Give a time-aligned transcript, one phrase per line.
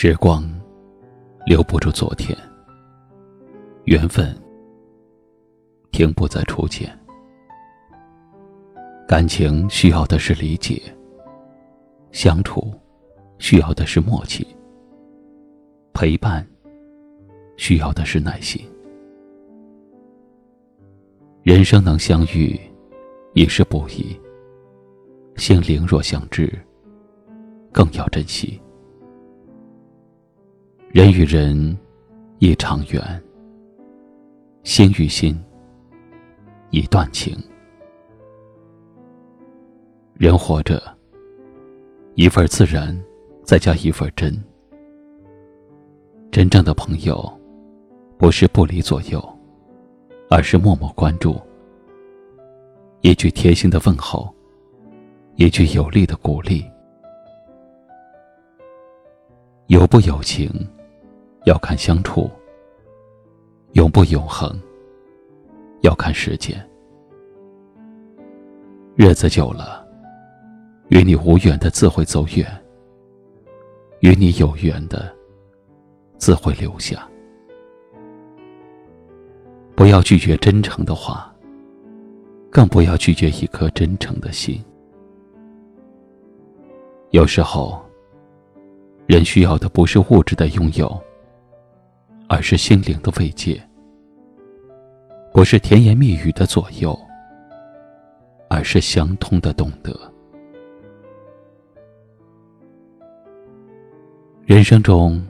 [0.00, 0.48] 时光
[1.44, 2.38] 留不住昨天，
[3.86, 4.32] 缘分
[5.90, 6.96] 停不在初见。
[9.08, 10.80] 感情需要的是理解，
[12.12, 12.72] 相处
[13.38, 14.46] 需要的是默契，
[15.92, 16.46] 陪伴
[17.56, 18.64] 需要的是耐心。
[21.42, 22.56] 人生能相遇
[23.34, 24.16] 已是不易，
[25.34, 26.56] 心灵若相知，
[27.72, 28.60] 更要珍惜。
[30.90, 31.76] 人与人，
[32.38, 33.02] 一场缘；
[34.62, 35.38] 心与心，
[36.70, 37.36] 一段情。
[40.14, 40.82] 人活着，
[42.14, 42.98] 一份自然，
[43.44, 44.34] 再加一份真。
[46.30, 47.38] 真正的朋友，
[48.16, 49.22] 不是不离左右，
[50.30, 51.38] 而是默默关注。
[53.02, 54.34] 一句贴心的问候，
[55.36, 56.64] 一句有力的鼓励。
[59.66, 60.50] 有不有情？
[61.48, 62.30] 要看相处，
[63.72, 64.54] 永不永恒，
[65.80, 66.54] 要看时间。
[68.94, 69.82] 日子久了，
[70.88, 72.46] 与你无缘的自会走远，
[74.00, 75.10] 与你有缘的
[76.18, 77.08] 自会留下。
[79.74, 81.34] 不要拒绝真诚的话，
[82.50, 84.62] 更不要拒绝一颗真诚的心。
[87.08, 87.82] 有时候，
[89.06, 91.02] 人需要的不是物质的拥有。
[92.28, 93.58] 而是心灵的慰藉，
[95.32, 96.96] 不是甜言蜜语的左右，
[98.50, 99.98] 而是相通的懂得。
[104.44, 105.26] 人生中，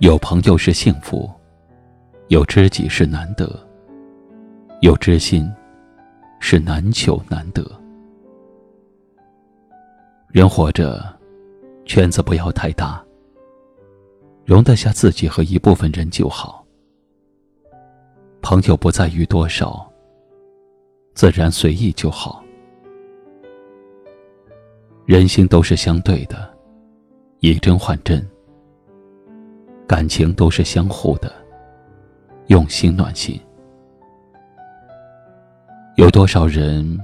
[0.00, 1.30] 有朋友是幸福，
[2.28, 3.48] 有知己是难得，
[4.80, 5.48] 有知心
[6.40, 7.64] 是难求难得。
[10.28, 11.00] 人活着，
[11.84, 13.04] 圈子不要太大。
[14.50, 16.66] 容得下自己和一部分人就好。
[18.42, 19.88] 朋友不在于多少，
[21.14, 22.42] 自然随意就好。
[25.06, 26.52] 人心都是相对的，
[27.38, 28.28] 以真换真。
[29.86, 31.32] 感情都是相互的，
[32.48, 33.40] 用心暖心。
[35.94, 36.98] 有多少人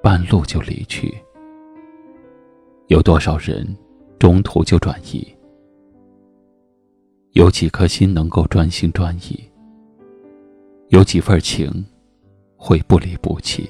[0.00, 1.12] 半路就离去？
[2.86, 3.76] 有多少人
[4.20, 5.33] 中途就转移？
[7.34, 9.50] 有几颗心能够专心专意？
[10.90, 11.84] 有几份情
[12.56, 13.68] 会不离不弃？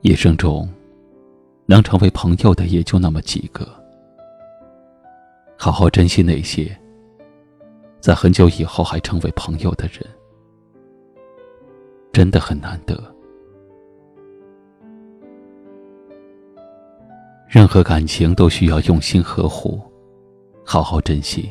[0.00, 0.68] 一生中，
[1.66, 3.64] 能成为朋友的也就那么几个。
[5.56, 6.76] 好好珍惜那些
[8.00, 10.04] 在很久以后还成为朋友的人，
[12.12, 13.00] 真的很难得。
[17.46, 19.80] 任何感情都需要用心呵护。
[20.70, 21.50] 好好珍惜，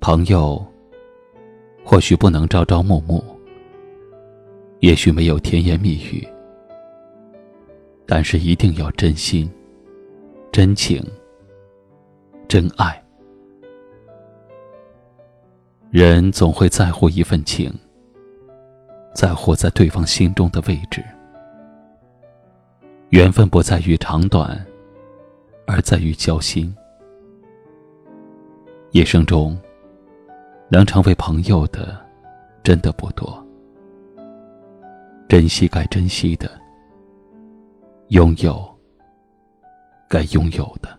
[0.00, 0.60] 朋友
[1.84, 3.22] 或许不能朝朝暮暮，
[4.80, 6.26] 也许没有甜言蜜语，
[8.06, 9.48] 但是一定要真心、
[10.50, 11.00] 真情、
[12.48, 13.00] 真爱。
[15.92, 17.72] 人总会在乎一份情，
[19.14, 21.00] 在乎在对方心中的位置。
[23.10, 24.60] 缘分不在于长短，
[25.68, 26.74] 而在于交心。
[28.96, 29.54] 一生中，
[30.70, 32.02] 能成为朋友的，
[32.62, 33.46] 真的不多。
[35.28, 36.50] 珍惜该珍惜的，
[38.08, 38.66] 拥有
[40.08, 40.98] 该拥有的。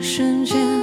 [0.00, 0.77] 瞬间